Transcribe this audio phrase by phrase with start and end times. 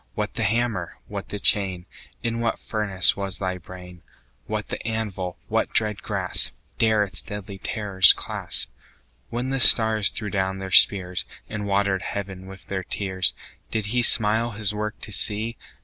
[0.15, 0.97] What the hammer?
[1.07, 1.85] what the chain?
[2.23, 4.01] In what furnace was thy brain?
[4.47, 5.37] What the anvil?
[5.47, 8.71] What dread grasp 15 Dare its deadly terrors clasp?
[9.29, 13.35] When the stars threw down their spears, And water'd heaven with their tears,
[13.69, 15.55] Did He smile His work to see?